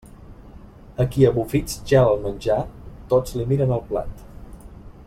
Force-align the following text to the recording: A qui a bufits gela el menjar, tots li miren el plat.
A 1.03 1.05
qui 1.15 1.27
a 1.27 1.31
bufits 1.35 1.77
gela 1.91 2.15
el 2.15 2.25
menjar, 2.25 2.59
tots 3.13 3.39
li 3.41 3.47
miren 3.53 3.77
el 3.79 3.87
plat. 3.93 4.27